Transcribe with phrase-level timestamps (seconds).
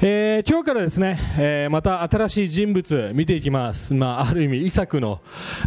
[0.00, 5.20] えー今日からですね、えーまた新しい人物見ていきます、まあ、ある意味、イサクの、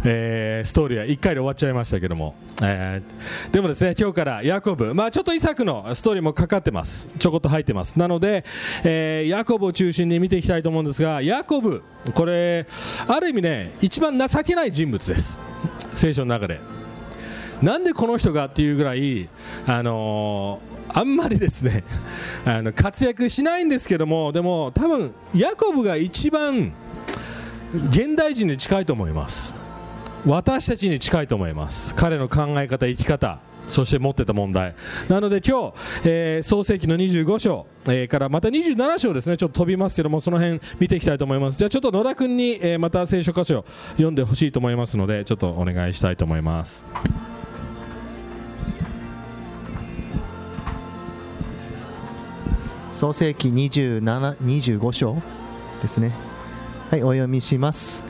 [0.06, 8.46] えーストーリーは1回で終わっちゃいましたけども、えーでもですね今日からヤコブ、まあ、ちょっとイサクのストーリーもかかってます、ちょこっと入ってます、なので、
[8.84, 11.82] えーヤコブを中心に見ていきたいと思うんですが、ヤコブ、
[12.14, 12.66] これ、
[13.08, 15.38] ある意味ね、一番情けない人物です、
[15.92, 16.81] 聖書の中で。
[17.62, 19.28] なんでこの人がっていうぐらい、
[19.66, 21.84] あのーあんまりですね
[22.44, 26.72] あの活躍しないんですけども、でも多分ヤコブが一番
[27.88, 29.54] 現代人に近いと思います、
[30.26, 33.38] 私たちに近いと思います、彼の考え方、生き方、
[33.70, 34.74] そして持ってた問題、
[35.08, 46.84] なので今日、えー創世記の25章、えーからまた27章ですね、ちょっと飛びますけども、その辺見ていきたいと思います、じゃあちょっと野田君に、えーまた聖書箇所読んでほしいと思いますので、ちょっとお願いしたいと思います。
[53.02, 55.16] 創世記27 25章
[55.82, 56.12] ですね。
[56.88, 58.04] はいお読みします。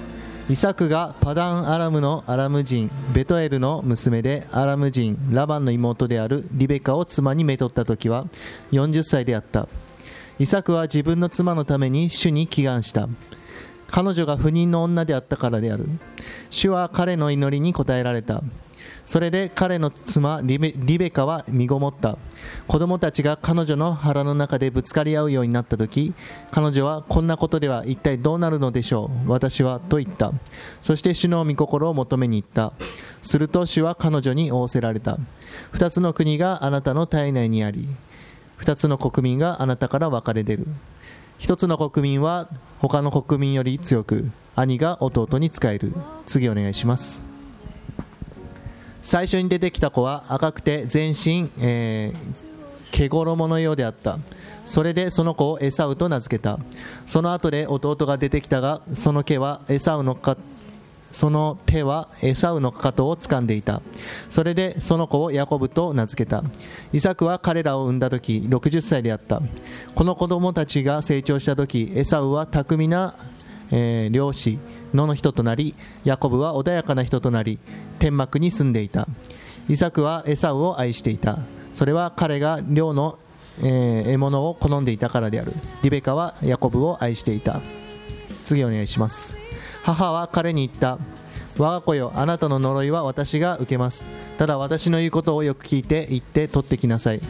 [0.50, 8.26] イサクがパダンアラムのアラム人ベトエルの娘でアラム人ラバンの妹であるリベカを妻にめとった時は
[8.72, 9.66] 40歳であった。
[10.38, 13.08] イサクは自分の妻のために主に祈願した。
[13.86, 15.86] 彼女が不妊の女であったからである。
[16.50, 18.42] 主は彼の祈りに応えられた。
[19.04, 22.16] それで彼の妻リベリベカは身ごもった。
[22.68, 26.12] 子供たちが彼女の腹の中でぶつかり合うようになった時
[26.50, 30.32] 彼女はこんなことでは一体どうなるのでしょう私はと言った。
[30.82, 32.72] そして主の御心を求めに行った。
[33.22, 35.18] すると主は彼女に仰せられた。
[35.72, 37.88] 二つの国があなたの体内にあり
[38.56, 40.66] 二つの国民があなたから分かれ出る。
[41.38, 45.92] 一つの国民は他の国民より強く兄が弟に仕える。
[46.26, 47.31] 次お願いします。
[49.02, 52.52] 最初に出てきた子は赤くて全身、えー
[52.92, 54.18] 毛衣のようであった。
[54.64, 56.58] それでその子をエサウと名付けた。
[57.06, 60.36] その後で弟が出てきたがその毛はエサウのか
[61.10, 63.82] その手はエサウのかかとを掴んでいた。
[64.30, 66.44] それでその子をヤコブと名付けた。
[66.92, 69.42] イサクは彼らを産んだ時60歳であった。
[69.94, 73.14] この子供たちが成長した時エサウは巧みな、
[73.72, 74.58] えー漁師
[74.94, 75.74] 野の人となり
[76.04, 77.58] ヤコブは穏やかな人となり
[77.98, 79.08] 天幕に住んでいた。
[79.68, 81.38] イサクはエサウを愛していた。
[81.74, 83.18] それは彼が漁の、
[83.62, 85.52] えー獲物を好んでいたからである。
[85.82, 87.60] リベカはヤコブを愛していた。
[88.44, 89.36] 次お願いします。
[89.82, 90.98] 母は彼に言った。
[91.58, 94.04] 我が子よあなたの呪いは私が受けます。
[94.38, 97.20] ただ私の言うことをよく聞いて行って取ってきなさい。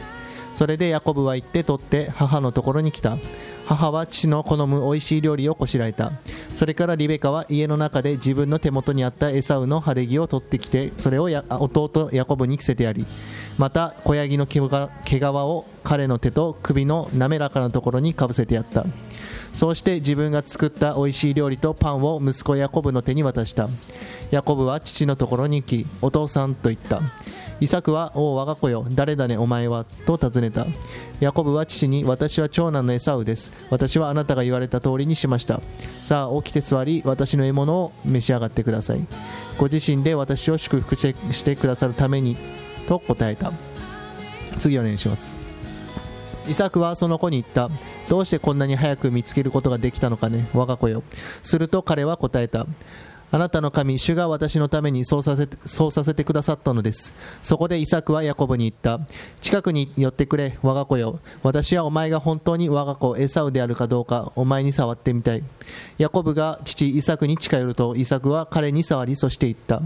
[0.53, 3.17] それでヤコブは行って取って母のところに来た。
[3.65, 6.11] 母は父の好む美味しい料理をこしらえた。
[6.53, 13.05] それからリベカは家の中で自分の手元にあったエサウの晴れ着を取ってきてそれを弟ヤコブに着せてやり
[13.57, 18.85] また子ヤギの毛毛皮を彼の手と首の滑らかなところにかぶせてやった。
[19.53, 23.69] そうして自分が作った美味しい料理とパンを息子ヤコブの手に渡した。
[24.31, 27.01] ヤコブは父のところに行きお父さんと言った。
[27.63, 29.85] イサクはおお我が子よ誰だねお前は？
[30.05, 30.65] と尋ねた
[31.21, 33.53] ヤコブは父に私は長男のエサウです。
[33.69, 35.61] 私はあなたが言われた通りにしました。
[36.03, 39.07] さあ起きて座り私の獲物を召し上がってください。
[39.57, 42.35] ご自身で私を祝福してしてくださるために
[42.89, 43.53] と答えた。
[44.59, 45.39] 次お願いします
[46.49, 47.69] イサクはその子に言った。
[48.09, 51.01] どうしてこんなに早く見つけることができたのかね我が子よ。
[51.43, 52.67] すると彼は答えた。
[53.33, 57.11] あなたの神主が私のためにそうさせてそうさせてくださったのです。
[57.41, 59.03] そこでイサクはヤコブに言った。
[59.41, 61.19] 近くに寄ってくれ我が子よ。
[61.41, 65.43] 私はお前が本当に我が子エサウであるかどうかお前に触ってみたい。
[65.97, 69.81] ヤコブが父イサクに近寄るとイサクは彼に触りそして言った。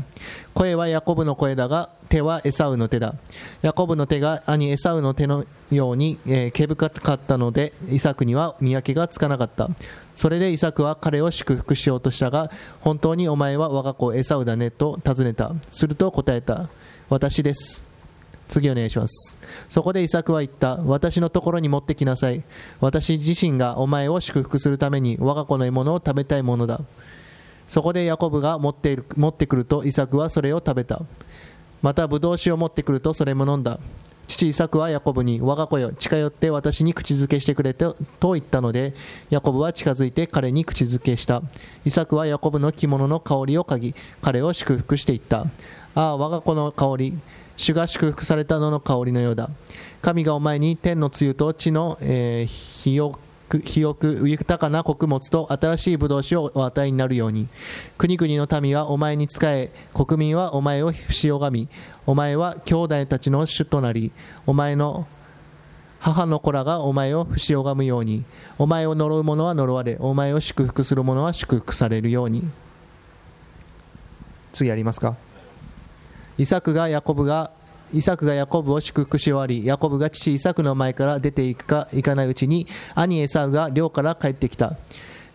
[0.53, 3.15] 声はヤコブの声だが手はエサウの手だ。
[3.61, 9.69] ヤコブの手が兄エサウの手のように、えー毛深かったのでイサクには見分けがつかなかった。
[10.15, 12.49] それでイサクは彼を祝福しようとしたが
[12.81, 15.53] 本当にお前は我が子エサウだねと尋ねた。
[15.71, 16.69] すると答えた。
[17.09, 17.81] 私です。
[18.47, 19.37] 次お願いします。
[19.67, 20.77] そこでイサクは言った。
[20.77, 22.43] 私のところに持ってきなさい。
[22.79, 26.81] 私自身がお前を祝福するために我が子の獲物を食べたいものだ。
[27.67, 31.01] そこでヤコブが持っている持ってくるとイサクはそれを食べた。
[31.81, 33.79] またブドウ酒を持ってくるとそれも飲んだ。
[34.27, 38.93] 父イサクはヤコブに我が子よ近寄って私に口づけしてくれと言ったので
[39.29, 41.41] ヤコブは近づいて彼に口づけした。
[41.85, 45.45] イサクはヤコブの着物の香りを嗅ぎ彼を祝福していった。
[45.95, 47.19] ああ我が子の香り
[47.55, 49.49] 主が祝福されたのの香りのようだ。
[50.01, 53.17] 神がお前に天の露と地の、えー、肥沃
[53.49, 57.47] 肥沃豊かな穀物と新しいブドウ酒をお与えになるように。
[57.97, 61.69] 国々の民はお前に仕え国民はお前を不死拝み
[62.05, 64.11] お前は兄弟たちの主となり
[64.45, 65.07] お前の
[65.99, 68.23] 母の子らがお前を不死拝むように。
[68.57, 72.43] お前を呪う者は呪われお前を祝福する者は祝福されるように。
[74.51, 75.15] 次やりますか？
[76.37, 77.51] イサクがヤコブが
[77.93, 84.75] イサクがヤコブを祝福し終わりヤコブが父イサクの前から出ていくか行かないうちに兄エサウが寮から帰ってきた。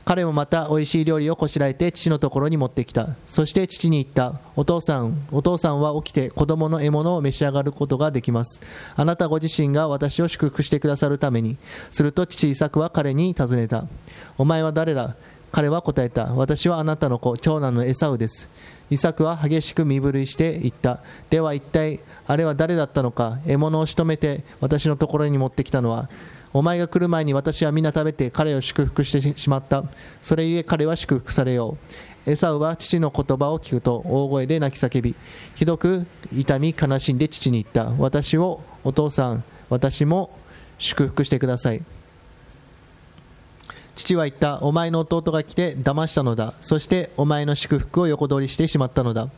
[0.04, 3.10] 彼もまた美味しい料理をこしらえて父のところに持ってきた。
[3.28, 4.40] そして父に言った。
[4.56, 8.60] お父さんお父さんは起きて子供の獲物を召し上がることができます。
[8.96, 11.56] あなたご自身が私を祝福してくださるために。
[11.92, 13.86] すると父イサクは彼に尋ねた。
[14.38, 15.14] お前は誰だ？
[15.52, 16.34] 彼は答えた。
[16.34, 18.48] 私はあなたの子長男のエサウです。
[18.92, 21.00] イサクは激しく身震いして言った。
[21.30, 26.10] では一体あれは誰だったのか獲物を仕留めて私のところに持ってきたのは
[26.52, 29.84] お前が来る前に私は皆食べて彼を祝福してしまった。
[30.20, 31.78] それゆえ彼は祝福されよ
[32.26, 32.30] う。
[32.30, 35.14] エサウは父の言葉を聞くと大声で泣き叫び
[35.54, 36.06] ひどく
[36.36, 37.94] 痛み悲しんで父に言った。
[37.98, 40.30] 私をお父さん私も
[40.78, 41.82] 祝福してください。
[43.94, 46.54] 父は言ったお前の弟が来て騙したのだ。
[46.60, 49.28] そしてお前の祝福を横取りしてしまったのだ。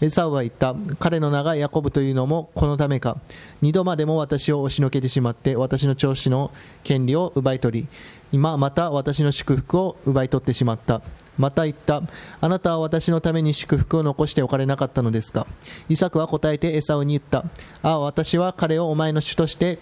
[0.00, 3.16] エサウは言った彼の名がヤコブというのもこのためか。
[3.62, 6.50] 二度までも私を押しのけてしまって私の調子の
[6.84, 7.88] 権利を奪い取り
[8.32, 11.00] 今また私の祝福を奪い取ってしまった。
[11.38, 12.02] また言った
[12.42, 15.46] あなたは私のために祝福を残しておかれなかったのですか。
[15.88, 17.44] イサクは答えてエサウに言った。
[17.82, 19.78] ああ私は彼をお前の主として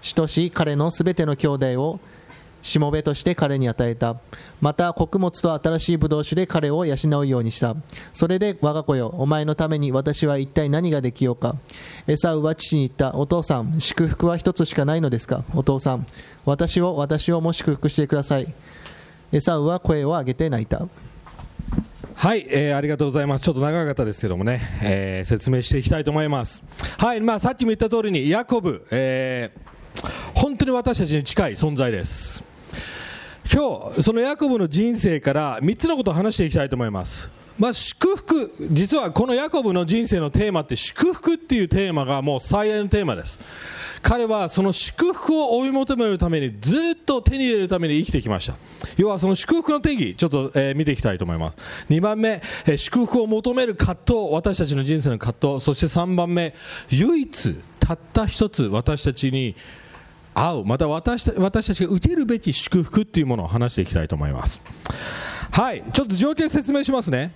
[0.00, 2.00] 主とし彼のすべての兄弟を
[2.66, 4.16] しもべとして彼に与えた。
[4.60, 7.76] また穀物と新しいブドウ酒で彼を養うようにした。
[8.12, 11.54] それで我が子よお前のために私は一体何ができようか。
[12.08, 13.16] エサウは父に言った。
[13.16, 15.44] お父さん祝福は一つしかないのですか？
[15.54, 16.06] お父さん
[16.44, 18.52] 私を私をも祝福してください。
[19.32, 20.88] エサウは声を上げて泣いた。
[22.14, 23.44] はい、えーありがとうございます。
[23.44, 26.62] ちょっと長かったですけどもね、えー説明していきたいと思います。
[26.98, 29.66] はい、まあさっきも言った通りにヤコブ、えー
[30.34, 32.44] 本当に私たちに近い存在です。
[33.52, 37.30] 今日そのヤコブの人生から3つのことを話していきたいと思います。
[37.58, 43.40] まあ、祝福、実はこのヤコブの人生のテーマって祝福っていうテーマがもう最大のテーマです。
[44.02, 48.56] 彼はその祝福を追い求めるためにずっと手に入れるために生きてきました。
[48.98, 51.56] 要はその祝福の定義、ちょっと、えー見ていきたいと思います。
[51.88, 56.54] 2番目、えー祝福を求める葛藤、私たちの人生の葛藤、そして3番目、
[56.90, 59.56] 唯一、たった一つ私たちに
[60.36, 64.60] 会う、また私た私たちが受けるべき祝福っていうものを話していきたいと思います。
[65.50, 67.32] はい、ちょっと条件説明しますね。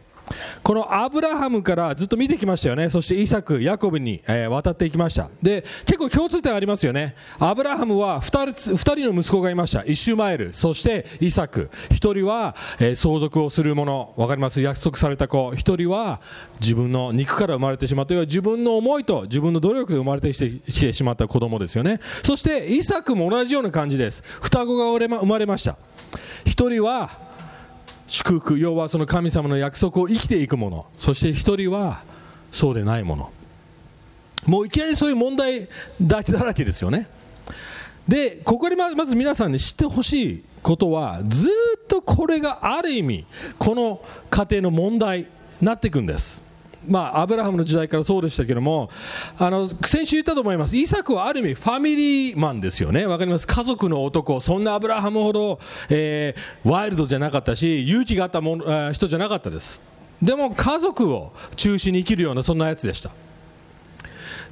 [0.62, 16.20] このアブラハムからずっと見てきましたよね、そしてイサク、ヤコブに、えー渡っていきました、で結構共通点ありますよね、アブラハムは 2, 人二人の息子がいました、イシュマエル、そしてイサク、1人は、えー相続をする者、分かります、約束された子、1人は
[16.60, 25.76] 自分の肉から生まれてしまった、要は自分の思いと自分の努力で生まれてきてしまった子供ですよね、そしてイサクも同じような感じです、双子が生まれました。
[26.44, 27.29] 1人は
[28.10, 28.58] 祝福。
[28.58, 30.86] 要はその神様の約束を生きていくもの。
[30.98, 32.02] そして一人は
[32.50, 33.32] そうでないもの。
[34.46, 35.68] もういきなりそういう問題
[36.00, 37.08] だらけですよね。
[38.08, 43.26] でここでまず皆さんに知ってほしいことはずっとこれがある意味
[43.58, 45.26] この家庭の問題に
[45.60, 46.42] なっていくんです。
[46.88, 48.88] まあ、アブラハムの時代からそうでしたけども
[49.38, 50.76] あの先週言ったと思います。
[50.76, 53.04] イサクはある意味ファミリーマンですよね。
[53.06, 53.46] わかります？
[53.46, 54.40] 家族の男。
[54.40, 55.60] そんなアブラハムほど、
[55.90, 59.82] えーワイルドじゃなかったし勇気があったものあー人じゃなかったです。
[60.22, 63.10] でも家族を中心に生きるようなそんなやつでした。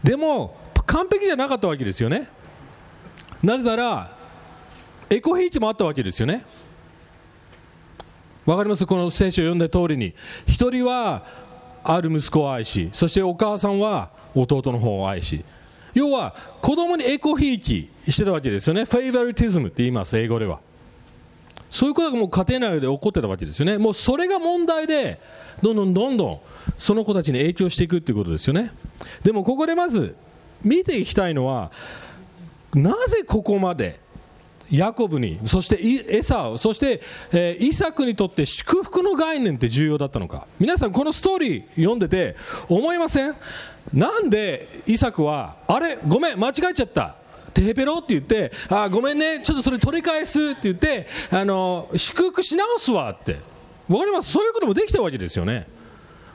[0.04, 0.56] でも
[0.86, 2.28] 完璧じゃなかったわけですよね。
[3.42, 4.16] なぜなら
[5.10, 6.44] エコ兵器もあったわけですよね。
[8.46, 8.86] わかります？
[8.86, 10.14] この聖書を読んだ通りに。
[10.46, 11.24] 一人は
[11.90, 15.44] ある息子を愛しそしてお母さんは弟の方を愛し
[15.94, 18.84] 要は子供にエコひいきしてたわけですよね。
[18.84, 20.60] フェイバリティズムって言います英語では。
[21.70, 23.78] そういうことがもう家庭内で起こってたわけですよね。
[23.78, 25.20] もうそれが問題で
[25.62, 26.40] どんどんどんどん
[26.76, 28.70] その子たちに影響していくっていうことですよね。
[29.22, 30.14] でもここでまず
[30.62, 31.70] 見ていきたいのは
[32.74, 33.98] なぜここまで
[34.70, 37.00] ヤコブにそしてイエサウそして、
[37.32, 40.46] えイサクにとって祝福の概念って重要だったのか。
[40.60, 42.36] 皆さんこのストーリー読んでて
[42.68, 43.34] 思いません？
[43.94, 45.98] なんでイサクはあれ？
[46.06, 47.14] ごめん間違えちゃった。
[47.54, 49.40] テヘペロって言ってあごめんね。
[49.40, 53.38] ちょっとそれ取り返すって言ってあの祝福し直すわって。
[53.88, 54.32] わかります？
[54.32, 55.66] そういうこともできたわけですよね。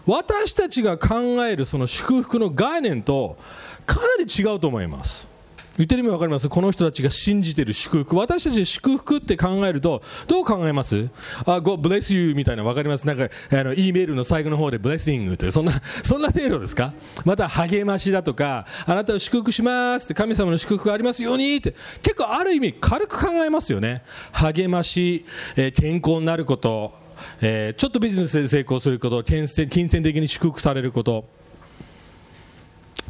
[0.05, 3.37] 私たちが考えるその祝福の概念と
[3.85, 5.31] かなり違うと思います。
[5.77, 6.47] 言ってる意味わかります？
[6.49, 8.15] この人たちが信じてる祝福。
[8.15, 11.09] 私たち祝福って考えると、どう考えます？
[11.45, 13.07] あ、God bless you みたいなわかります？
[13.07, 16.93] なんか、あの、E メールの最後の方で blessing という、そんな、そんな程度ですか？
[17.25, 24.03] また励ましだとか、あなたを祝福しますって神様の祝福がありますようにって、結構ある意味軽く考えますよね。
[24.31, 25.25] 励まし、
[25.55, 26.93] えー、健康になること、
[27.41, 29.69] えー、ちょっとビジネスで成功すること、金銭
[30.03, 31.25] 的に祝福されること。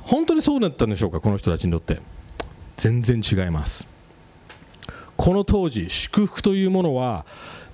[0.03, 1.99] 本当にそうだったんでしょうか、この人たちにとって。
[2.77, 3.87] 全然違います。
[5.15, 7.25] この当時祝福というものは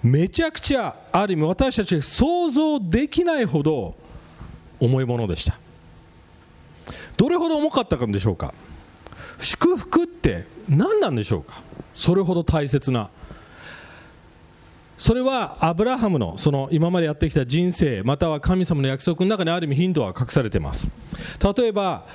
[0.03, 3.95] めちゃくちゃある意味私たちが想像できないほど
[4.79, 5.57] 重いものでした。
[7.17, 8.53] どれほど重かったかでしょうか？
[9.39, 11.61] 祝福って何なんでしょうか？
[11.93, 13.09] それほど大切な。
[14.97, 20.89] それはアブラハムのその今までやってきた人生または神様の約束の中にある意味ヒントは隠されています。
[21.57, 22.05] 例えば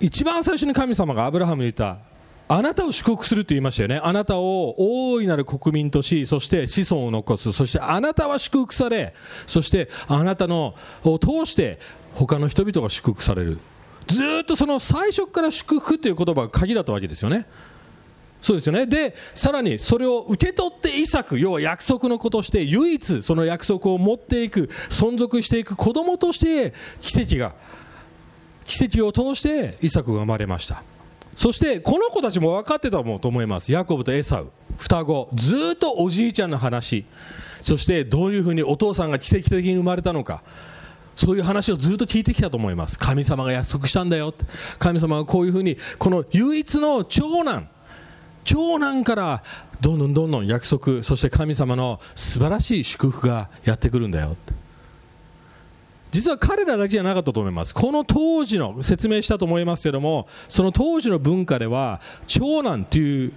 [0.00, 1.98] 一番最初に神様がアブラハムに言った
[2.46, 4.00] あなたを祝福すると言いましたよね。
[4.02, 7.52] あなたを大いなる国民としそして子孫を残す。
[7.52, 9.14] そしてあなたは祝福され
[9.46, 10.74] そしてあなたの
[11.04, 11.78] を通して
[12.12, 13.58] 他の人々が祝福される。
[14.06, 17.46] ずっとその最初から祝福という言葉が鍵だったわけですよね。
[18.42, 18.84] そうですよね。
[18.84, 27.54] でさらにそれを受け取ってイサク要は約束の子として唯一その約束を持っていく存続していく子供として奇跡が
[28.64, 30.82] 奇跡を通してイサクが生まれました。
[31.36, 33.72] そしてこの子たちも分かってたと思います。
[33.72, 34.50] ヤコブとエサウ。
[34.78, 35.28] 双子。
[35.34, 37.04] ずっとおじいちゃんの話。
[37.60, 40.42] そしてどういうふうにお父さんが奇跡的に生まれたのか。
[41.16, 42.98] そういう話をずっと聞いてきたと思います。
[42.98, 44.34] 神様が約束したんだよ。
[44.78, 47.68] 神様がこういうふうにこの唯一の長男。
[48.44, 49.42] 長男から
[49.80, 51.02] どんどんどんどん約束。
[51.02, 54.36] そして神様の素晴らしい祝福がやってくるんだよ。
[56.14, 57.74] 実は彼らだけじゃなかったと思います。
[57.74, 63.32] この当時の説明したと思いますけどもその当時の文化では長男という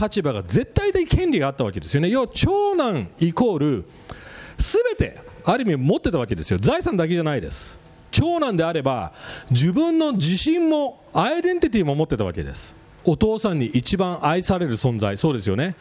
[0.00, 2.08] 立場が絶対的権利があったわけですよね。
[2.08, 3.84] 要は長男イコール
[4.58, 6.58] 全てある意味持ってたわけですよ。
[6.58, 7.78] 財産だけじゃないです。
[8.10, 9.12] 長男であれば
[9.52, 12.74] 自分の自信もアイデンティティも持ってたわけです。
[13.04, 15.16] お父さんに一番愛される存在。
[15.16, 15.76] そうですよね。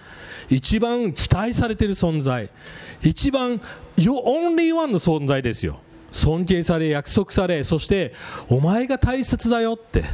[0.50, 2.52] 一番期待されてる存在。
[3.02, 3.60] 一番
[3.98, 5.80] You're only one の存在ですよ。
[6.16, 8.14] 尊敬され約束されそして
[8.48, 10.06] お前が大切だよって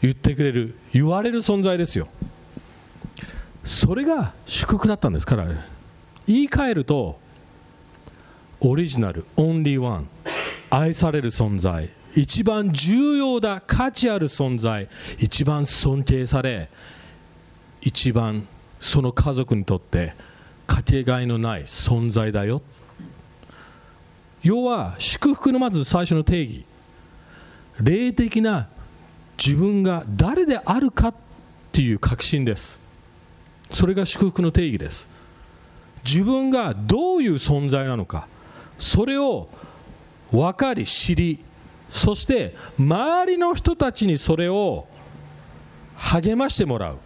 [0.00, 2.06] 言ってくれる言われる存在ですよ。
[3.64, 5.26] それが祝福だったんです。
[5.26, 5.46] から
[6.28, 7.18] 言い換えると
[8.60, 10.08] オリジナルオンリーワン
[10.70, 16.68] 愛される存在一番重要だ価値ある存在一番尊敬され
[17.80, 18.46] 一番
[18.78, 20.14] その家族にとって
[20.68, 22.62] かけがえのない存在だよ
[24.48, 26.64] 要は祝福のまず最初の定義
[27.82, 28.68] 霊的な
[29.36, 31.14] 自分が誰であるかっ
[31.70, 32.80] ていう確信です。
[33.70, 35.06] それが祝福の定義です。
[36.02, 38.26] 自分がどういう存在なのか。
[38.78, 39.50] それを
[40.32, 41.40] 分かり知り
[41.90, 44.86] そして周りの人たちにそれを
[45.94, 46.98] 励ましてもらう。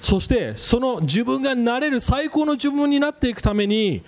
[0.00, 4.02] そしてその自分がなれる最高の自分になっていくために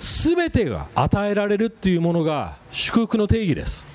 [0.00, 3.86] 全てが与えられるっていうものが祝福の定義です。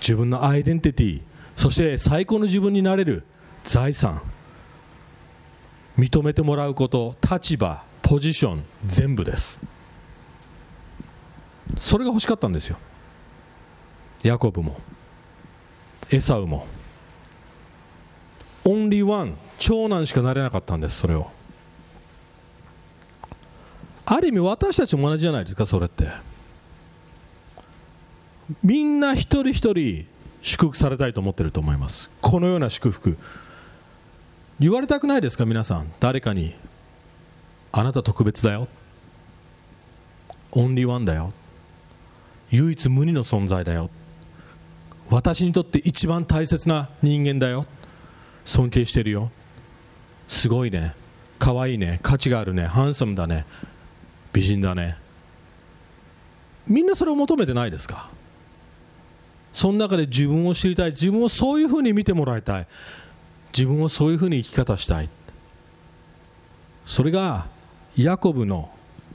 [0.00, 1.22] 自分のアイデンティティ
[1.56, 3.24] そして最高の自分になれる
[3.64, 4.20] 財産。
[5.98, 9.60] 認めてもらうこと立場ポジション全部です。
[11.78, 12.76] それが欲しかったんですよ。
[14.22, 14.78] ヤコブも。
[16.10, 16.66] エサウも。
[18.64, 21.30] オンリーワン長男しかなれなかったんですそれを。
[24.06, 26.08] ある意味私たちも同じじゃないですかそれって。
[28.62, 30.06] みんな一人一人
[30.40, 32.08] 祝福されたいと思ってると思います。
[32.20, 33.18] このような祝福。
[34.60, 35.92] 言われたくないですか皆さん。
[35.98, 36.54] 誰かに。
[37.72, 38.68] あなた特別だよ。
[40.52, 41.32] オンリーワンだよ。
[42.50, 43.90] 唯一無二の存在だよ。
[45.10, 47.66] 私にとって一番大切な人間だよ。
[48.44, 49.32] 尊敬してるよ。
[50.28, 50.94] すごいね。
[51.40, 51.98] 可愛いね。
[52.02, 52.66] 価値があるね。
[52.66, 53.44] ハンサムだね。
[54.36, 54.98] 美人だね。
[56.68, 58.10] みんなそれを求めてないですか？
[59.54, 60.90] その中で自分を知りたい。
[60.90, 62.66] 自分をそういうふうに見てもらいたい。
[63.54, 65.08] 自分をそういうふうに生き方したい。
[66.84, 67.46] それが
[67.96, 68.68] ヤコブの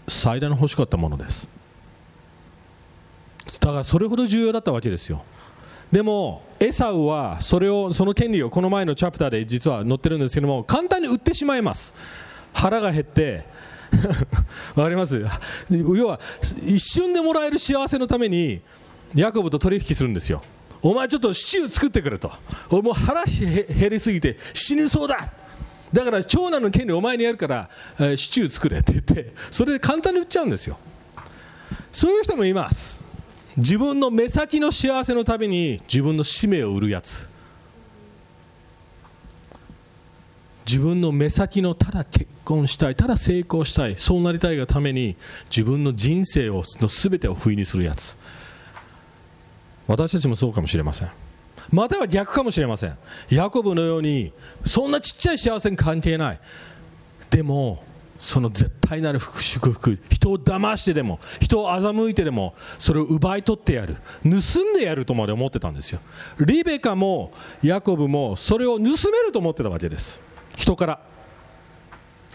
[0.08, 1.48] 最大の欲しかったものです。
[3.60, 5.24] だからそれほど重要だったわけですよ。
[5.92, 11.94] でもエサウはそれをその権利をこの前のチャプターで実は載ってるんですけども簡単に売ってしまいます。
[12.54, 13.46] 腹が減って
[14.76, 15.24] わかります？
[15.70, 16.20] 要は
[16.66, 18.62] 一瞬でもらえる幸せのために
[19.14, 20.42] ヤコブと取引するんですよ。
[20.82, 22.32] お前ちょっとシチュー作ってくれと。
[22.70, 25.32] 俺もう腹減りすぎて死ぬそうだ。
[25.94, 27.70] だから長男の権利お前にやるから、
[28.00, 30.78] え、シチュー作れって言ってそれで簡単に売っちゃうんですよ。
[31.92, 33.02] そういう人もいます。
[33.58, 37.30] 自分の目先の幸せのために自分の使命を売るやつ。
[40.68, 45.16] 自分の目先のただ結婚したいただ成功したいそうなりたいがために
[45.50, 48.18] 自分の人生をの全てを不意にするやつ。
[49.88, 51.10] 私たちもそうかもしれません。
[51.72, 52.98] または逆かもしれません。
[53.30, 54.32] ヤコブのように
[54.66, 56.40] そんなちっちゃい幸せに関係ない。
[57.30, 57.84] でも
[58.20, 63.98] その絶対なる祝福人を騙してでも人を欺いてでもそれを奪い取ってやる。
[64.24, 64.30] 盗
[64.64, 66.00] んでやるとまで思ってたんですよ。
[66.40, 67.32] リベカも
[67.64, 68.90] ヤコブもそれを盗め
[69.26, 70.22] ると思ってたわけです。
[70.62, 71.00] 人から。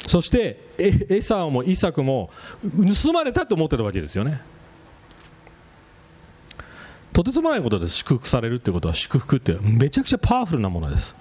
[0.07, 2.31] そしてエサオもイサクも
[3.03, 4.41] 盗まれたと思ってたわけですよね。
[7.13, 7.95] とてつもないことです。
[7.95, 8.95] 祝福されるってことは。
[8.95, 11.17] 祝福ってめちゃくちゃパワフルなものです。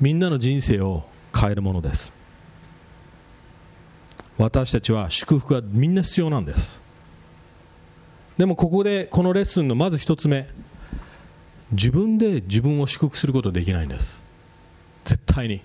[0.00, 2.12] みんなの人生を変えるものです。
[4.36, 6.80] 私たちは祝福がみんな必要なんです。
[8.36, 10.48] でもここでこのレッスンのまず1つ目。
[11.70, 14.22] 自分で自分を祝福することはできないんです。
[15.04, 15.60] 絶対に。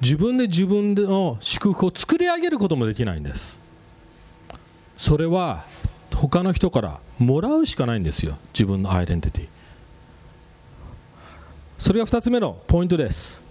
[0.00, 3.58] 自分で自分の祝福を作り上げることもできないんです。
[4.96, 5.64] それは
[6.14, 8.36] 他の人からもらうしかないんですよ。
[8.52, 9.48] 自分のアイデンティティ。
[11.78, 13.42] それが2つ目のポイントです。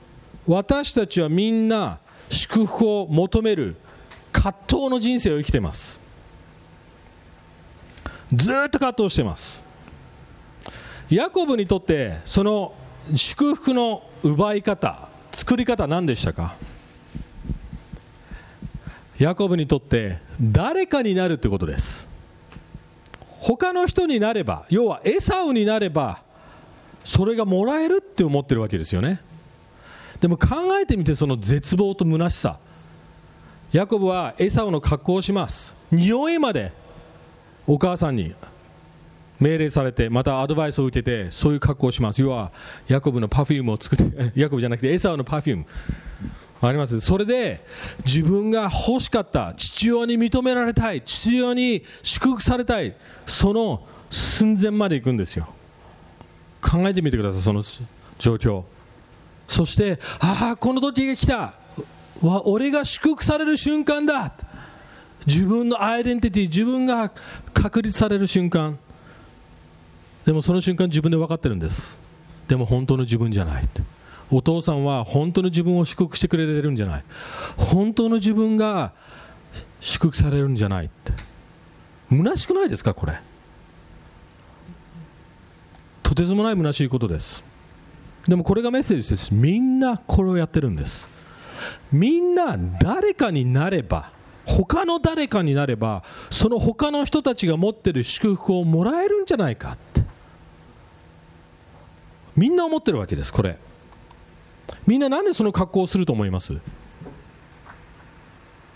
[0.45, 1.99] 私たちはみんな
[2.29, 3.75] 祝福を求める
[4.31, 5.99] 葛藤の人生を生きています。
[8.33, 9.63] ずっと葛藤してます。
[11.09, 12.73] ヤコブにとってその
[13.15, 16.55] 祝福の奪い方作り方何でしたか？
[19.19, 22.09] ヤコブにとって誰かになるってことです。
[23.39, 26.23] 他の人になれば要はエサウになれば
[27.03, 29.21] それがもらえるって思ってるわけですよね。
[30.19, 32.57] でも考えてみてその絶望と虚しさ。
[33.71, 35.75] ヤコブはエサウの格好をします。
[35.91, 36.73] 匂いまで
[37.67, 38.33] お母さんに
[39.39, 42.21] 命令されてまたアドバイスを受けてそういう格好をします。
[42.21, 42.51] 要は
[42.87, 45.65] ヤコブの perfume を作って ヤコブじゃなくてエサウの perfume。
[46.59, 46.99] あります。
[47.01, 47.63] それで
[48.05, 52.95] 自分が欲しかった父親に認められたい父親に祝福されたい
[53.27, 55.47] その寸前まで行くんですよ。
[56.61, 57.61] 考えてみてくださいその
[58.17, 58.63] 状況。
[59.47, 61.53] そしてああこの時が来た。
[62.21, 64.33] わ俺が祝福される瞬間だ。
[65.27, 67.11] 自分のアイデンティティ自分が
[67.53, 68.79] 確立される瞬間。
[70.27, 72.01] でもその瞬間自分で分かってるんです。
[72.49, 73.69] でも本当の自分じゃない
[74.29, 77.03] お父さんは本当の自分を祝福してくれてるんじゃない。
[77.55, 78.91] 本当の自分が
[79.79, 81.13] 祝福されるんじゃないって。
[82.09, 83.17] 虚しくないですかこれ。
[86.03, 87.41] とてつもない虚しいことです。
[88.27, 89.33] でもこれがメッセージです。
[89.33, 91.07] みんなこれをやってるんです。
[91.89, 94.11] みんな誰かになれば
[94.45, 99.77] 他の誰かになればその他の人たちが持ってる祝福をもらえるんじゃないか。
[102.37, 103.57] みんな思ってるわけですこれ。
[104.85, 106.61] みんななんでその格好をすると思います？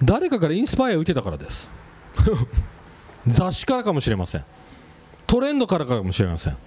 [0.04, 1.70] 誰かからインスパイアを受けたからです。
[3.28, 4.44] 雑誌からかもしれません。
[5.28, 6.58] トレンドからかもしれません。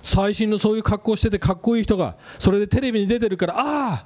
[0.00, 4.04] 最新のそういう格好をしててかっこいい人がそれでテレビに出てるからああ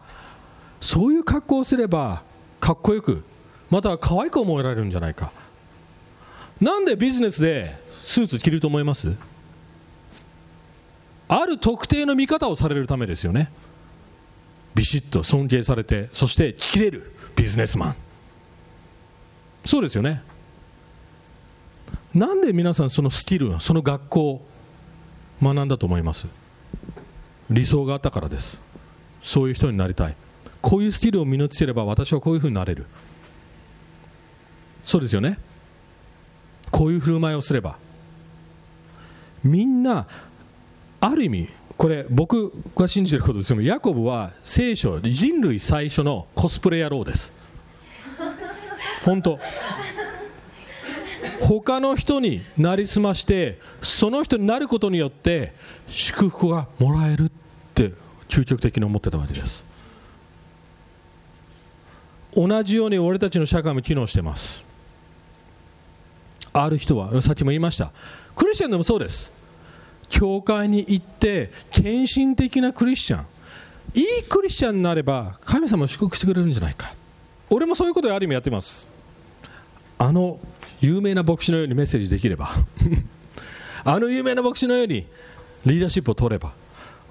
[0.81, 2.23] そういう格好をすれば
[2.61, 3.25] かっこよく
[3.71, 5.33] または可愛く思えられるんじゃないか。
[6.61, 9.15] なんでビジネスでスーツ着ると思います？
[11.29, 13.51] ある特定の見方をされるためですよね。
[14.75, 17.97] ビシッと尊敬されてそして着れるビジネスマン。
[19.65, 20.23] そうですよね。
[22.15, 24.47] なんで皆さんそのスキルその学校
[25.43, 26.27] 学んだと思います？
[27.51, 28.63] 理想があったからです。
[29.23, 30.17] そういう人になりたい。
[30.63, 32.87] こういうスキルを身につければ私はこういうふうになれる。
[34.85, 35.39] そうですよね。
[36.71, 37.77] こういう振る舞いをすれば。
[39.45, 40.07] みんな
[41.07, 47.33] ある意味これ僕が信じてることですけどヤコブは聖書人類最初のコスプレ野郎です。
[49.05, 49.39] 本当。
[51.43, 55.55] 他の人になりすましてその人になることによって
[55.87, 57.31] 祝福がもらえるっ
[57.75, 57.93] て
[58.29, 59.65] 究極的に思ってたわけです。
[62.35, 64.65] 同じように俺たちの社会も機能してます。
[66.53, 67.93] ある人はさっきも言いました。
[68.35, 69.36] クリスチャンでもそうです。
[70.09, 73.27] 教会に行って献身的なクリスチャン。
[73.95, 76.93] いいクリスチャンになれば神様を祝福してくれるんじゃないか。
[77.49, 78.89] 俺もそういうことをある意味やってます。
[79.99, 80.39] あの
[80.81, 82.51] 有名な牧師のようにメッセージできれば。
[83.85, 85.07] あの有名な牧師のように
[85.65, 86.53] リーダーシップを取れば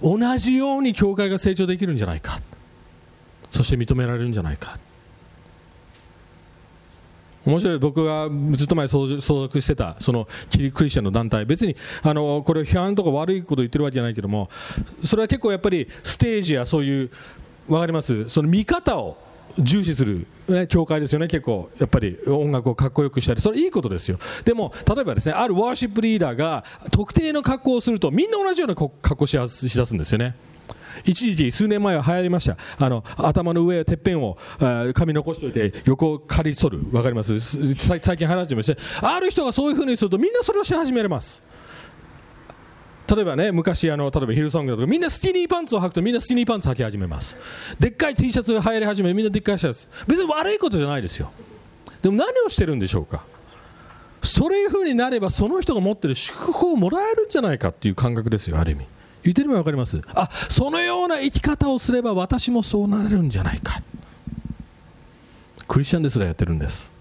[0.01, 2.39] 同じように教会が成長できるんじゃないか。
[3.49, 4.77] そして認められるんじゃないか。
[7.45, 7.79] 面白い。
[7.79, 11.45] 僕がずっと前相続してたそのキリクリスチャンの団体。
[11.45, 14.49] 別にあのこれ批判とか悪いこと言ってるわけじゃないけども
[15.03, 17.11] それは結構やっぱりステージやそういう
[17.67, 18.29] 分かります？
[18.29, 19.17] その見方を
[19.57, 29.29] 重視する、ね、教会ですよね、結構、やっぱり音楽をかっこよくしたり、それいいことですよ、でも例えばですねあるワーシップリーダーが特定の格好をすると、みんな同じような格好し
[29.69, 30.35] しだすんですよね。
[31.03, 34.37] 一時、数年前は流行りました、あの頭の上、てっぺんを
[34.93, 37.39] 髪残しておいて、横を刈り取る、分かります？
[37.77, 41.43] 最近流行ってまして、ある人がそういうふうにすると、みんなそれをし始めます。
[43.07, 47.37] 例えばね、昔あの、例えばヒルソングだとか、みんなスキニーパンツを履くとみんなスキニーパンツ履き始めます。
[47.79, 49.87] でっかい T シャツが流行り始め、みんなでっかいシャツ。
[50.07, 51.31] 別に悪いことじゃないですよ。
[52.01, 53.23] でも何をしてるんでしょうか？
[54.23, 58.85] そういうふうになれば、その人が持ってる祝福をもらえるんじゃないかっていう感覚ですよ、ある意味。
[59.25, 59.99] 言ってる意味分かります？
[60.13, 63.81] あそのような生き方をすれば私もそうなれるんじゃないか。
[65.67, 66.91] クリスチャンですらやってるんです。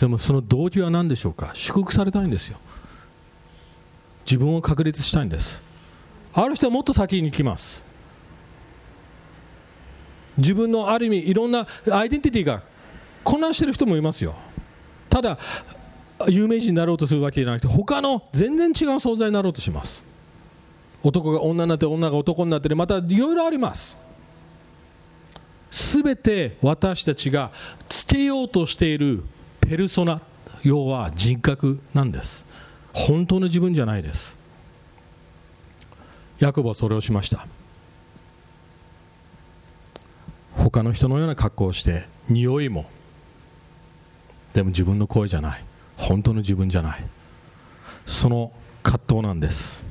[0.00, 1.50] でもその動機は何でしょうか？
[1.52, 2.58] 祝福されたいんですよ。
[4.24, 5.62] 自分を確立したいんです。
[6.32, 7.84] ある人はもっと先に来ます。
[10.38, 12.62] 自分のある意味いろんなアイデンティティが
[13.24, 14.34] 混乱してる人もいますよ。
[15.10, 15.38] ただ
[16.28, 20.08] 有名人になろうとするわけじゃなくて他の全然違う存在になろうとします。
[21.02, 23.96] 男が女になって女が男になってまたいろいろあります。
[25.70, 27.52] すべて私たちが
[27.88, 29.22] つけようとしている
[29.60, 30.20] ペルソナ
[30.62, 32.44] 要は人格なんです。
[32.92, 34.36] 本当の自分じゃないです。
[36.38, 37.46] ヤコブはそれをしました。
[40.56, 42.86] 他の人のような格好をして匂いも。
[44.52, 45.64] でも自分の声じゃない。
[45.96, 47.04] 本当の自分じゃない。
[48.06, 49.89] その葛藤なんです。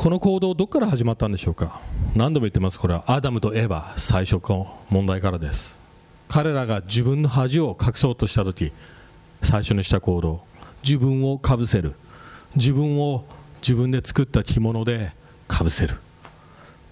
[0.00, 1.78] この行動どこから始まったんでしょうか？
[2.16, 2.80] 何度も言ってます。
[2.80, 5.78] これはアダムとエヴァ最初の問題からです。
[6.26, 8.72] 彼らが自分の恥を隠そうとした時
[9.42, 10.40] 最初にした行動
[10.82, 11.92] 自分をかぶせる。
[12.56, 13.26] 自分を
[13.60, 15.12] 自分で作った着物で
[15.46, 15.96] かぶせる。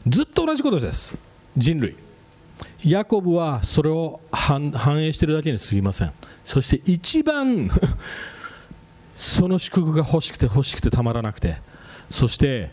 [0.06, 1.16] ずっと同じことです。
[1.56, 1.96] 人類。
[2.84, 4.70] ヤコブはそれを反
[5.02, 6.12] 映しているだけに過ぎません。
[6.44, 7.70] そして一番
[9.16, 11.56] その祝福が欲しくて欲しくてたまらなくて
[12.10, 12.70] そして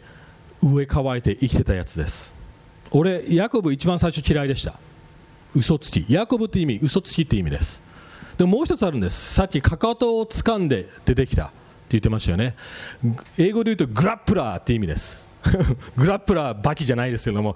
[0.65, 2.33] 植え乾いて生きてたやつです。
[2.91, 4.79] 俺ヤコブ一番最初嫌いでした。
[5.55, 6.05] 嘘つき。
[6.09, 7.81] ヤコブって意味嘘つきって意味です。
[8.37, 9.33] でももう一つあるんです。
[9.33, 11.45] さっきかかとを掴んで出てきた。
[11.45, 11.53] って
[11.89, 12.55] 言ってましたよね。
[13.37, 15.31] 英語で言うとグラップラーって意味です。
[15.95, 17.55] グラップラーバキじゃないですけども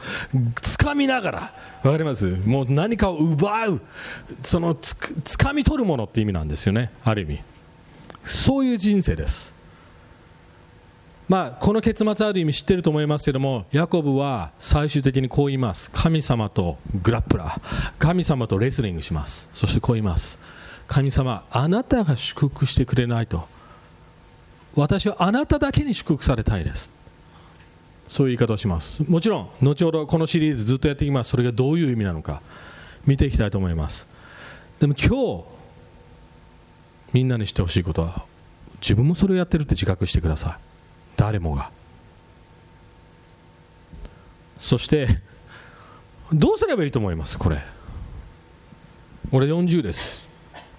[0.62, 1.54] 掴みながら。
[1.82, 2.28] 分かります？
[2.46, 3.82] もう何かを奪う。
[4.44, 6.92] そのつ掴み取るものって意味なんですよね。
[7.04, 7.40] ある意味。
[8.24, 9.56] そういう人生です。
[11.30, 15.92] まあ、この結末ある意味知ってると思いますけどもヤコブは最終的にこう言います。
[15.92, 17.94] 神様とグラップラー。
[18.00, 19.48] 神様とレスリングします。
[19.54, 20.40] そしてこう言います。
[20.88, 23.48] 神様あなたが祝福してくれないと。
[24.74, 26.92] 私はあなただけに祝福されたいです。
[28.08, 29.04] そういう言い方をします。
[29.08, 31.30] もちろん後ほどこのシリーズずっとやっていきます。
[31.30, 32.42] それがどういう意味なのか
[33.06, 34.08] 見ていきたいと思います。
[34.80, 35.44] でも今日
[37.14, 38.26] みんなにしてほしいことは
[38.82, 40.69] 自分もそれをやってるって自覚してください。
[41.30, 41.70] 誰もが。
[44.60, 45.08] そして
[46.34, 47.38] どうすればいいと思います？
[47.38, 47.60] これ。
[49.32, 50.28] 俺40です。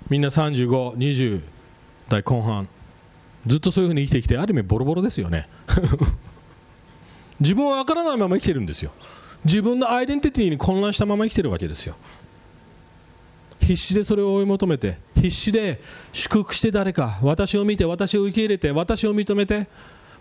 [0.09, 1.41] みんな3520
[2.09, 2.69] 代後半。
[3.47, 5.49] ずっとそういうふうに生きてきてある意味ボロボロですよね。
[7.39, 8.91] 自分は分からないまま生きてるんですよ。
[9.45, 11.95] 自分のアイデンティティに混乱したまま生きてるわけですよ。
[13.61, 15.81] 必死でそれを追い求めて必死で
[16.13, 19.69] 祝福して誰か私を見て私を受け入れて私を認めて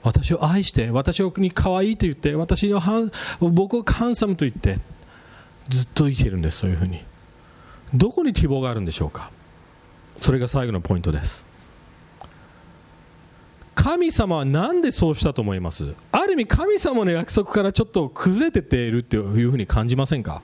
[0.02, 2.82] 私を愛して私に可愛いと言って私を
[3.40, 4.80] 僕をハンサムと言って
[5.68, 7.04] ずっと生きているんですそういうふうに。
[7.94, 9.32] どこに希望があるんでしょうか？
[10.22, 11.44] それが最後のポイントです。
[13.74, 15.96] 神様は何でそうしたと思います？
[16.12, 20.42] ある意味神様の約束からちょっと崩れてっているっていうふうに感じませんか？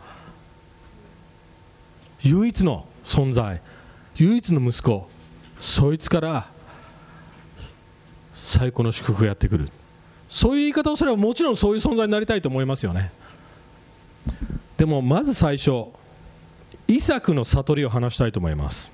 [2.24, 3.62] 唯一の存在
[4.16, 5.08] 唯一の息子
[5.60, 6.48] そいつから
[8.46, 9.70] 最高の祝福がやってくる。
[10.30, 13.12] そういう言い方をすればもちろんそういう存在になりたいと思いますよね。
[14.78, 15.88] でもまず最初
[16.88, 18.92] イサクの悟りを話したいと思います。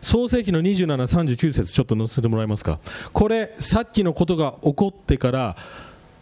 [0.00, 2.78] 創世紀の2739節ちょっと載せてもらえますか。
[3.12, 5.56] これさっきのことが起こってから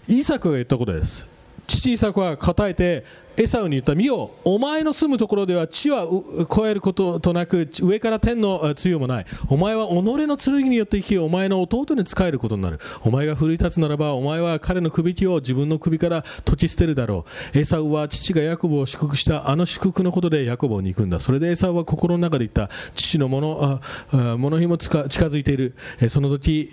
[0.09, 1.27] イサクが言ったことです。
[1.67, 3.05] 父イサクは答えて
[3.37, 6.07] エサウに言った見よお前の住むところでは地は
[6.55, 9.27] 超えることとなく上から天の露もない。
[9.49, 12.79] お前は己の剣によって生きお前の弟に仕えることになる。
[13.03, 17.25] お前が奮い立つならばお前は彼の首輝を自分の首から解き捨てるだろ
[17.55, 17.59] う。
[17.59, 21.19] エサウは父がヤコブを祝福したあの祝福のことでヤコブを憎んだ。
[21.19, 23.81] それでエサウは心の中で言った父の物
[24.13, 25.75] 物にも近づいている。
[26.09, 26.71] その時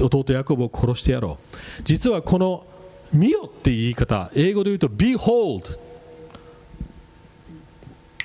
[0.00, 1.82] 弟ヤコブを殺してやろう。
[1.84, 2.64] 実はこの
[3.12, 5.78] 見よって言い方英語で言うと Behold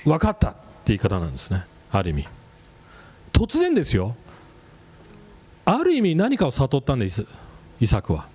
[0.05, 1.65] 分かったって言い方なんですね。
[1.91, 2.27] ある意味。
[3.31, 4.15] 突然ですよ。
[5.65, 7.25] ある意味何かを悟ったんです
[7.79, 8.27] イサクは。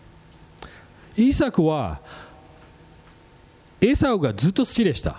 [1.16, 2.00] イサクは
[3.80, 5.16] エサウがずっと好きでした。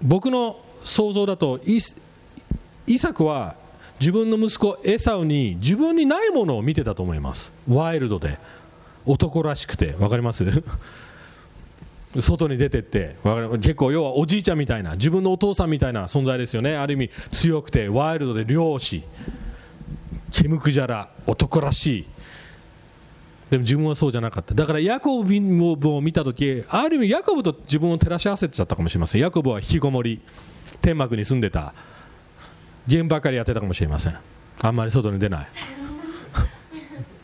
[0.00, 3.56] 僕の想像だとイサクは
[3.98, 7.52] 自分の息子エサウに自分にないものを見てたと思います。
[7.68, 8.38] ワイルドで。
[9.06, 10.44] 男らしくて分かります？
[12.18, 13.16] 外に出てって
[13.60, 16.76] 結構要はおじいちゃんみたいな自分のお父さんみたいな存在ですよね。
[16.76, 19.04] ある意味強くてワイルドで漁師
[20.32, 22.06] 毛むくじゃら男らしい。
[23.50, 24.54] でも自分はそうじゃなかった。
[24.54, 25.34] だからヤコブ
[25.94, 29.20] を見た時ある意味ヤコブと自分を照らし合わせちゃったかもしれません。
[29.20, 30.20] ヤコブは引きこもり
[30.82, 31.74] 天幕に住んでた。
[32.88, 34.16] ゲームばかりやってたかもしれません。
[34.60, 35.48] あんまり外に出ない。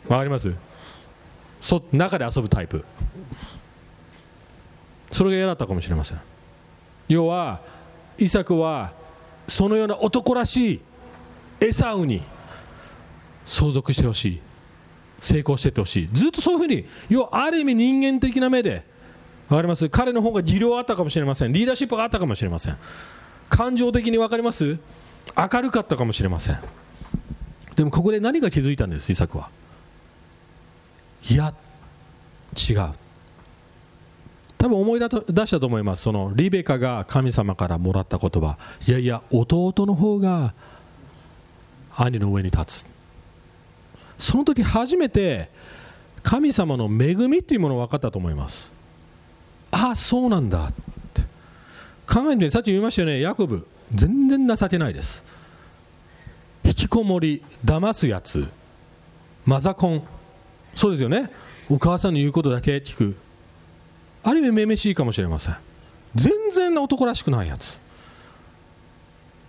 [0.09, 0.53] わかります？
[1.67, 2.85] そ中で遊ぶタイプ。
[5.11, 6.21] それが嫌だったかもしれません。
[7.09, 7.61] 要は
[8.19, 8.93] イサクは
[9.49, 10.81] そのような男らしい
[11.61, 12.23] エサウに
[13.45, 14.41] 相続してほしい。
[15.19, 16.07] 成功していってほしい。
[16.07, 18.85] ずっとそういうふうに要はある意味人間的な目で
[19.49, 19.89] 分かります？
[19.89, 21.53] 彼の方が技量あったかもしれません。
[21.53, 22.77] リーダーシップがあったかもしれません。
[23.49, 24.79] 感情的に分かります？
[25.37, 26.59] 明るかったかもしれません。
[27.75, 29.11] でもここで何が気づいたんです？
[29.11, 29.51] イサクは。
[31.29, 31.55] いや
[32.69, 32.91] 違う。
[34.59, 36.03] 多分思い出したと思います。
[36.03, 38.57] そのリベカが神様からもらった言葉。
[38.87, 40.55] いやいや弟の方が
[41.97, 42.87] 兄の上に立つ。
[44.19, 45.51] その時初めて
[46.23, 48.73] 神様の恵みっていうものが分かったと思います。
[49.71, 50.67] ああそうなんだ。
[50.67, 51.23] って。
[52.07, 53.21] 考えてさっき言いましたよね。
[53.21, 55.25] ヤコブ全然情けないです。
[56.65, 58.49] 引きこもり騙すやつ。
[59.45, 60.03] マザコン。
[60.77, 61.31] そうですよね。
[61.69, 63.17] お母さんの言うことだけ聞く。
[64.23, 65.57] ある意味めめしいかもしれません。
[66.15, 67.81] 全然男らしくないやつ。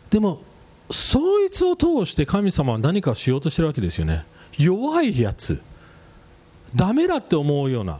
[0.10, 0.42] でも
[0.90, 4.26] そいつを通して神様は何かしようとしてるわけですよね。
[4.58, 5.62] 弱いやつ。
[6.74, 8.00] ダメだって思うような。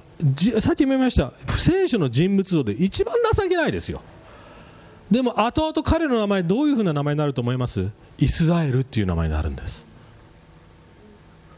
[0.62, 1.32] さっきも言いました。
[1.48, 4.02] 聖書の人物像で一番情けないですよ。
[5.12, 7.90] でも後々彼の名前どういうふうな名前になると思います？
[8.18, 9.86] イスラエルっていう名前になるんです。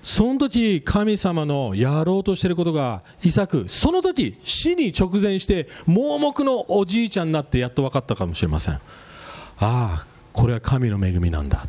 [0.02, 8.76] その時神様のやろうとしていることがイサクその時死に直前して盲目のおじいちゃんになってやっと分かったかもしれません。
[8.76, 8.80] あ
[9.60, 11.66] あこれは神の恵みなんだ。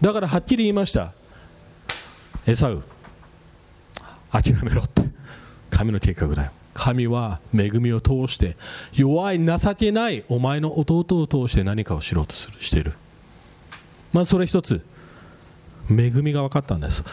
[0.00, 1.12] だからはっきり言いました。
[2.46, 2.82] エサウ
[4.30, 5.02] 諦めろって。
[5.70, 6.50] 神の計画だよ。
[6.74, 8.56] 神は恵みを通して
[8.94, 12.92] 弱い情けないお前の弟を通して何かを知ろうとするしている。
[14.12, 14.84] まずそれ一つ
[15.90, 17.04] 恵みが分かったんです。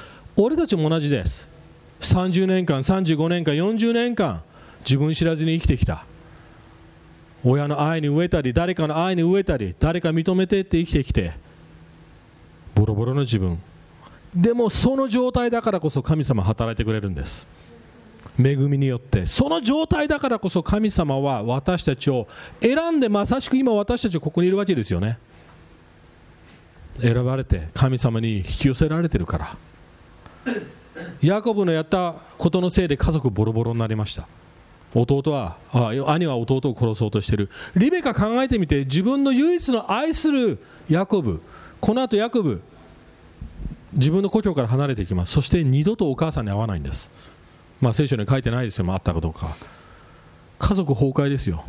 [0.42, 1.50] 俺たちも同じです。
[2.00, 4.42] 30年間35年間40年間
[4.80, 6.06] 自分知らずに生きてきた。
[7.44, 11.32] 親の愛に飢えたり誰かの愛に飢えたり誰か認めてって生きてきて
[12.76, 13.60] ボロボロの自分。
[14.34, 17.46] でもその状態だからこそ神様働いてくれるんです。
[18.38, 19.26] 恵みによって。
[19.26, 22.30] その状態だからこそ神様は私たちを
[22.62, 25.18] 選んでまさしく今私たちはここにいるわけですよね。
[27.02, 29.58] 選ばれて神様に引き寄せられてるから。
[31.22, 34.28] ヤコブのやったことのせいで家族ボロボロになりました。
[34.96, 37.50] 弟はあ兄は弟を殺そうとしている。
[37.76, 40.58] リベカ考えてみて自分の唯一の愛する
[40.90, 41.42] ヤコブ
[41.80, 42.62] この後ヤコブ
[43.94, 45.34] 自分の故郷から離れていきます。
[45.34, 47.10] そして二度とお母さんに会わないんです。
[47.82, 48.92] まあ聖書に書いてないですよ。
[48.92, 49.56] あったかどうか
[50.58, 51.64] 家族崩壊ですよ。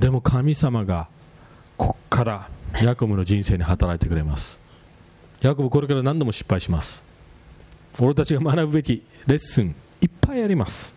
[0.00, 1.08] でも神様が
[1.76, 2.48] ここから
[2.82, 4.58] ヤコブの人生に働いてくれます。
[5.42, 7.04] ヤコブこれから何度も失敗します。
[7.98, 10.94] 俺たちが学ぶべきレッスンいっぱいあります。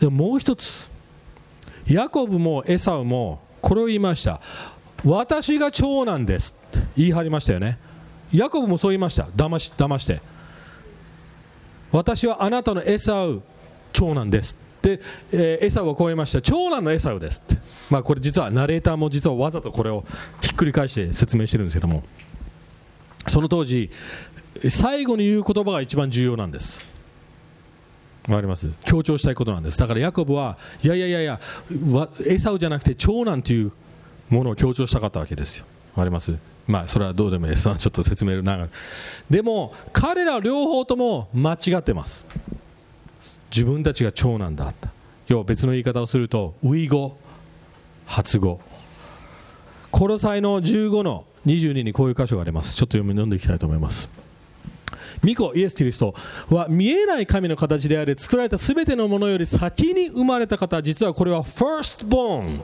[0.00, 0.90] でももう一つ。
[1.86, 4.40] ヤコブもエサウもこれを言いました。
[5.04, 6.56] 私が長男です。
[6.68, 7.78] って言い張りましたよね。
[8.32, 9.24] ヤコブもそう言いました。
[9.36, 10.22] 騙し騙して。
[11.92, 13.42] 私はあなたのエサウ
[13.92, 14.56] 長男です。
[14.80, 15.00] で、
[15.32, 16.40] えー、エサウをこう言いました。
[16.40, 20.06] 長男のエサウですって、まあ、これ実はナレーターも実はわざとこれを
[20.40, 22.02] ひっくり返して説明してるんですけども。
[23.26, 23.90] その当時
[24.68, 26.86] 最後に言う言葉が一番重要なんです。
[28.28, 28.70] わかります？
[28.84, 29.78] 強調したいことなんです。
[29.78, 31.40] だからヤコブはいやいやいやいや
[32.26, 33.72] エサウじゃなくて長男という
[34.28, 35.64] ものを強調したかったわけですよ。
[35.94, 36.36] わかります？
[36.66, 37.50] まあそれはどうでもいい。
[37.50, 38.70] ですちょっと説明長く
[39.28, 42.24] でも彼ら両方とも間違ってます。
[43.50, 44.90] 自分たちが長男だった。
[45.26, 47.16] 要は別の言い方をするとウイ語
[48.06, 48.60] 発語
[49.90, 52.74] コロサイの15の22にこういう箇所があります。
[52.74, 54.08] ちょっと読み読んでいきたいと思います。
[55.22, 56.14] 巫女イエス・キリスト。
[56.48, 60.80] は見えない神の形であり作られた全てのものより先に生まれた方。
[60.82, 62.62] 実はこれはファーストボーン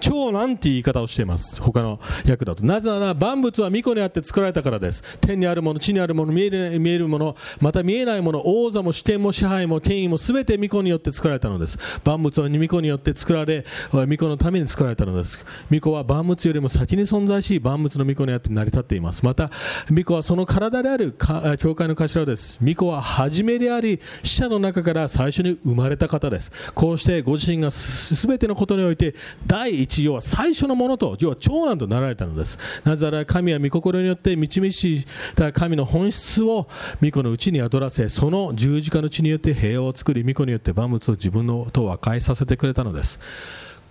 [0.00, 1.60] 長男って言い方をしています。
[1.60, 2.64] 他の訳だと。
[2.64, 5.02] なぜなら万物は巫女にあって作られたからです。
[5.20, 11.78] 天にあるもの地にあるもの見える見えるものまた見えないもの王座も視点も支配も権威も全て巫女によって作られたのです。
[12.04, 15.44] 万物は巫女によって作られ巫女のために作られたのです。
[15.70, 19.24] 巫女は万物よりも先に存在し万物の巫女にあって成り立っています。
[19.24, 19.50] また
[19.88, 21.14] 巫女はその体である
[21.58, 22.58] 教会の頭です。
[22.58, 26.52] 巫女は初めであり死者の中から最初に生まれた方です。
[26.74, 29.14] こうしてご自身が全てのことにおいて
[29.46, 32.58] 第一要は最初のものと要は長男となられたのです。
[32.84, 36.68] なぜなら神は御心によって導した神の本質を
[37.02, 43.18] 御子のうちに宿らせその十字架の血によって平和を作り御子によって万物を自分のと和解させてくれたのです。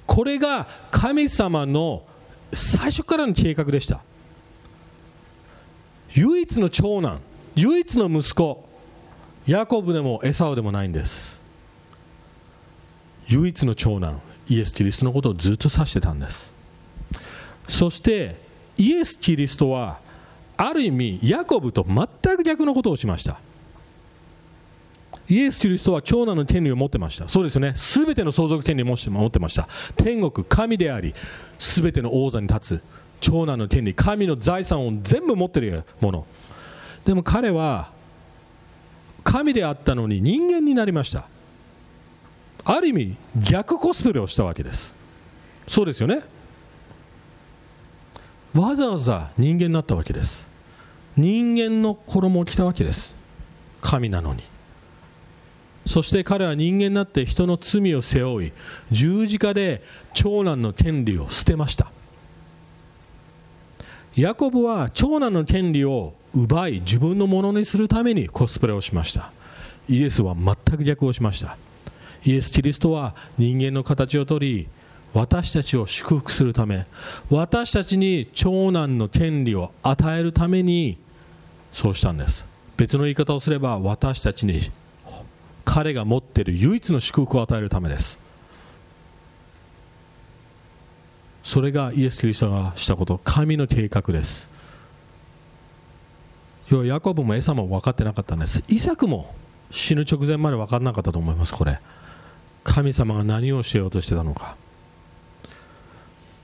[0.06, 2.04] これが神様の
[2.54, 4.02] 最初からの計画でした。
[6.14, 7.20] 唯一の長男
[7.56, 8.64] 唯一の息子
[9.48, 11.42] ヤコブでもエサウでもないんです。
[13.30, 14.22] 唯一の長男。
[14.50, 16.54] イエス・キリストのことをずっと指してたんです。
[17.68, 18.36] そして
[18.78, 20.00] イエス・キリストは
[20.56, 23.40] ある意味ヤコブと全く逆のことをしました。
[25.30, 27.28] イエス・キリストは長男の権利を持ってました。
[27.28, 27.74] そうですよね。
[27.76, 29.68] すべての相続権利を持ってました。
[29.98, 31.14] 天国神であり
[31.60, 32.84] すべての王座に立つ
[33.20, 36.26] 長男の権利神の財産を全部持ってるもの。
[37.06, 37.92] でも彼は
[39.24, 41.26] 神であったのに人間になりました。
[42.70, 43.16] ある意味
[43.50, 44.94] 逆コスプレをしたわけです。
[45.70, 46.22] そうですよね。
[48.54, 50.50] わざわざ人間になったわけです。
[51.16, 53.16] 人間の衣を着たわけです。
[53.80, 54.44] 神なのに。
[55.86, 58.52] そして彼は人間になって人の罪を背負い
[58.92, 59.82] 十字架で
[60.14, 61.90] 長男の権利を捨てました。
[64.18, 69.32] ヤコブは長男の権利を奪い自分のものにするためにコスプレをしました。
[69.88, 71.56] イエスは全く逆をしました。
[72.26, 74.68] イエス・キリストは人間の形をとり
[75.14, 76.86] 私たちを祝福するため
[77.30, 80.98] 私たちに長男の権利を与えるために
[81.72, 82.46] そうしたんです。
[82.76, 84.60] 別の言い方をすれば私たちに
[85.66, 88.20] 彼が持っている唯一の祝福を与えるためです。
[91.44, 94.50] それがイエス・キリストがしたこと神の計画です。
[96.70, 98.64] 要はヤコブもエサも分かってなかったんです。
[98.68, 99.34] イサクも
[99.72, 101.80] 死ぬ直前まで分からなかったと思いますこれ。
[102.78, 104.56] 神様が何をしようとしてたのか。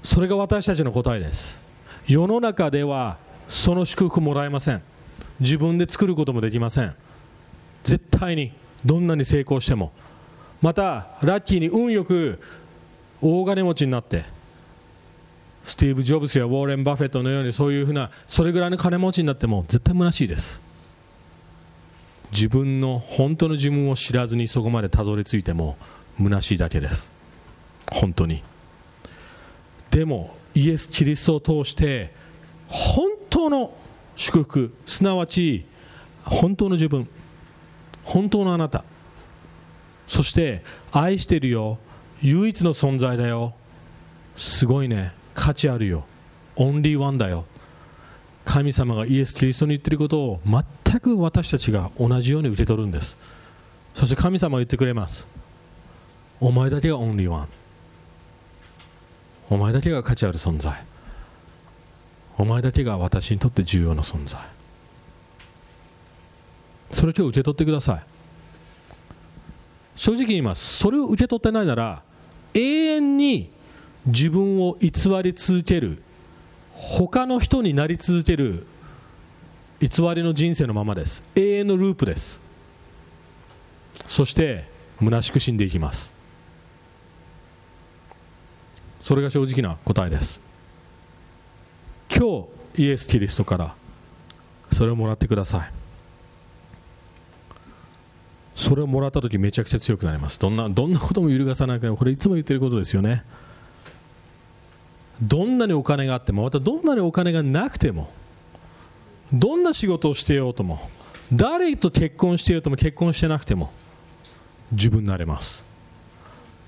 [0.04, 1.62] それが私たちの答えです。
[2.08, 3.18] 世の中では
[3.48, 4.82] その祝福もらえません。
[5.40, 6.96] 自分で作ることもできません。
[7.84, 8.52] 絶対に
[8.84, 9.92] どんなに成功しても。
[10.60, 12.40] またラッキーに運よく
[13.22, 14.26] 大金持ちになって
[15.64, 20.64] スティーブ・ジョブスやウォーレン・バフェットのようにそういうふうなそれぐらいの金持ちになっても絶対虚しいです。
[22.32, 25.78] 自分の本当の自分を知らずにそこまでたどり着いても
[26.18, 27.12] 虚しいだけです。
[27.92, 28.44] 本当に。
[29.92, 32.14] でもイエス・キリストを通して
[32.68, 33.76] 本当の
[34.16, 35.66] 祝福すなわち
[36.24, 37.08] 本当の自分
[38.04, 38.84] 本当のあなた
[40.08, 41.78] そして愛してるよ
[42.22, 43.54] 唯一の存在だよ
[44.36, 46.06] すごいね価値あるよ
[46.56, 47.46] オンリーワンだよ
[48.46, 53.18] 神様がイエス・キリストに言ってることを全く私たちが同じように受け取るんです。
[53.96, 55.28] そして神様は言ってくれます。
[56.44, 57.48] お前だけがオンリーワン
[59.50, 60.84] お前だけが価値ある存在。
[62.38, 64.42] お前だけが私にとって重要な存在。
[66.92, 68.04] それを今日受け取ってください。
[69.96, 70.80] 正直言います。
[70.80, 72.04] それを受け取ってないなら
[72.54, 73.50] 永遠に
[74.06, 74.90] 自分を偽
[75.24, 76.04] り続ける
[76.74, 78.68] 他の人になり続ける
[79.80, 81.24] 偽りの人生のままです。
[81.36, 82.42] 永遠のループです。
[84.08, 84.66] そして
[85.00, 86.22] 虚しく死んでいきます。
[89.04, 90.40] それが正直な答えです。
[92.10, 93.76] 今日イエス・キリストから
[94.72, 95.72] それをもらってください。
[98.56, 100.40] それをもらった時めちゃくちゃ強くなります。
[100.40, 103.26] どんなどんなことも揺るがさないからこれいつも言ってることですよね。
[105.22, 108.10] どんなにお金があってもまたどんなにお金がなくても
[109.34, 110.90] どんな仕事をしてようとも
[111.34, 113.74] 誰と結婚してようとも結婚してなくても
[114.72, 115.66] 自分になれます。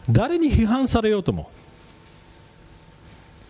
[0.10, 1.50] 誰に批判されようとも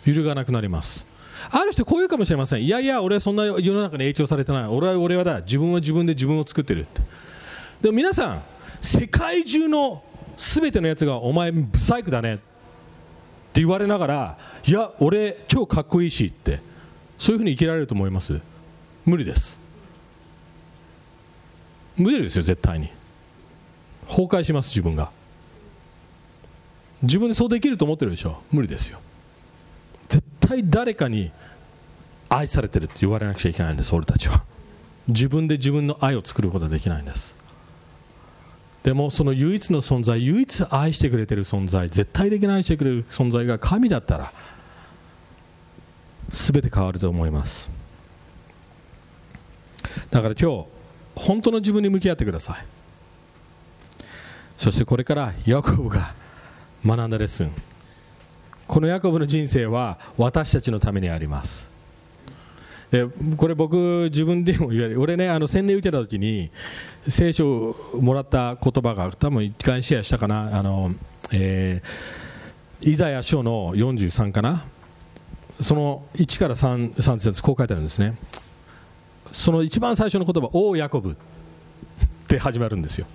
[0.05, 1.05] 揺るがなくなります。
[1.51, 2.63] ある人こういうかもしれません。
[2.63, 4.67] いやいや俺はそんな世の中に影響されてない。
[4.67, 5.41] 俺は俺はだ。
[5.41, 7.01] 自分は自分で自分を作ってるって。
[7.81, 8.41] でも皆さん
[8.81, 10.03] 世界中の
[10.37, 12.35] 全てのやつがお前ブサイクだね。
[12.35, 16.59] って言われながらいや俺超かっこいいしって。
[17.17, 18.41] そういうふうに生きられると思います？
[19.05, 19.57] 無理です。
[21.95, 22.89] 無理ですよ絶対に。
[24.07, 25.09] 崩壊します自分が。
[27.01, 28.41] 自分でそうできると思ってるでしょ。
[28.51, 28.99] 無理ですよ。
[30.47, 31.31] 対誰かに
[32.29, 34.43] 愛されてるって言われなくちゃいけないんです俺たちは。
[35.07, 37.35] 自分で自分の愛を作ることはできないんです。
[38.83, 44.31] でもその唯一の存在唯一愛してくれてる存在絶対的に愛してくれる存在が神だったら
[46.29, 47.69] 全て変わると思います。
[50.11, 50.65] だから今日
[51.15, 52.65] 本当の自分に向き合ってください。
[54.57, 56.13] そしてこれからヤコブが
[56.85, 57.51] 学んだレッスン。
[58.67, 61.69] このヤコブの人生は私たちのためにあります。
[62.91, 63.05] で
[63.37, 66.49] これ僕自分でも言われ俺ねあの洗礼受けた時に
[67.07, 70.57] 聖書をもらった言葉が多分一回シェアしたかな。
[70.57, 70.91] あの、
[71.31, 74.65] えー、イザヤ書の43かな。
[75.61, 78.15] その1から 3, 3節こう書いてあるんですね。
[79.31, 81.15] その一番最初の言葉「おおヤコブ」っ
[82.27, 83.07] て始まるんですよ。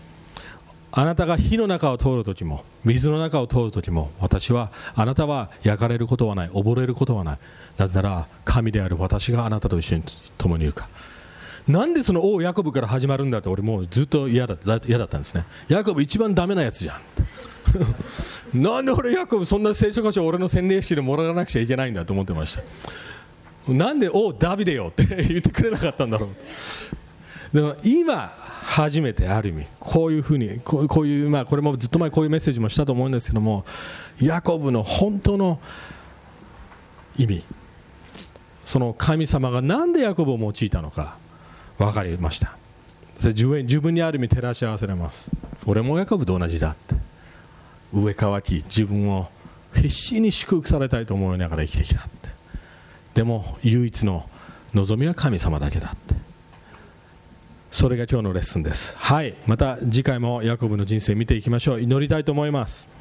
[0.93, 7.39] あなたが火の中を通るときも水の中を通るときも私はあなたは焼かれることはない溺れることはない。
[7.79, 10.03] なぜなら神である私があなたと一緒に
[10.37, 10.89] 共にいるか。
[11.69, 15.45] なんでその王ヤコブから始まるんだって俺もうずっと嫌だ嫌だったんですね。
[15.69, 17.01] ヤコブ一番ダメなやつじゃん。
[18.61, 23.73] なんで俺ヤコブそんな聖書箇所俺の洗礼式でもらわなくちゃいけないんだと思ってました。
[23.73, 26.27] なんでおダビデよって言ってくれなかったんだろ
[27.53, 27.57] う。
[27.57, 28.33] でも今
[28.71, 33.65] 初めてある意味こういうふうにこういう、まあ、これもずっと前こういうメッセージもしたと思うんですけども
[34.21, 35.59] ヤコブの本当の
[37.17, 37.45] 意味
[38.63, 41.17] その神様がなんでヤコブを用いたのか
[41.79, 42.57] 分かりました。
[43.21, 45.33] 自分にある意味照らし合わせられます。
[45.67, 46.95] 俺もヤコブと同じだって。
[47.93, 49.29] 上乾き自分を
[49.75, 52.31] 必死に祝福されたいと思いながら生きてきたって。
[53.15, 54.29] でも唯一の
[54.75, 56.30] 望みは神様だけだって。
[57.71, 58.97] それが今日のレッスンです。
[58.97, 59.35] はい。
[59.47, 61.81] また次回もヤコブの人生見ていきましょう。
[61.81, 62.89] 祈りたいと思います。